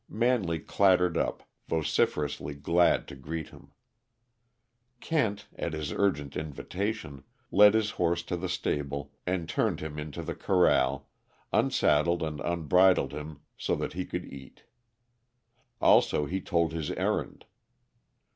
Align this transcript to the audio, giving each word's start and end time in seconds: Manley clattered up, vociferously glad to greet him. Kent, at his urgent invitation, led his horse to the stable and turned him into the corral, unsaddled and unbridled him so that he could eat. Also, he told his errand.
Manley 0.09 0.57
clattered 0.57 1.15
up, 1.15 1.43
vociferously 1.67 2.55
glad 2.55 3.07
to 3.07 3.15
greet 3.15 3.49
him. 3.49 3.71
Kent, 4.99 5.47
at 5.55 5.73
his 5.73 5.91
urgent 5.91 6.35
invitation, 6.35 7.23
led 7.51 7.75
his 7.75 7.91
horse 7.91 8.23
to 8.23 8.35
the 8.35 8.49
stable 8.49 9.13
and 9.27 9.47
turned 9.47 9.79
him 9.79 9.99
into 9.99 10.23
the 10.23 10.33
corral, 10.33 11.07
unsaddled 11.53 12.23
and 12.23 12.39
unbridled 12.41 13.11
him 13.13 13.41
so 13.55 13.75
that 13.75 13.93
he 13.93 14.03
could 14.03 14.25
eat. 14.25 14.63
Also, 15.79 16.25
he 16.25 16.41
told 16.41 16.73
his 16.73 16.89
errand. 16.93 17.45